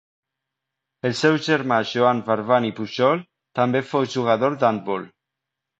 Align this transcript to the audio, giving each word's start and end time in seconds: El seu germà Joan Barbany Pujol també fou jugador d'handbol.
El 1.09 1.13
seu 1.19 1.37
germà 1.49 1.77
Joan 1.91 2.23
Barbany 2.31 2.67
Pujol 2.81 3.25
també 3.61 3.87
fou 3.95 4.13
jugador 4.17 4.63
d'handbol. 4.65 5.09